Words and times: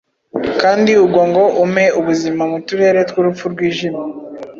kandi 0.61 0.91
ugwa 1.05 1.23
ngo 1.29 1.43
umpe 1.63 1.85
ubuzima 1.99 2.43
mu 2.51 2.57
turere 2.67 2.99
tw'urupfu 3.09 3.43
rwijimye. 3.53 4.03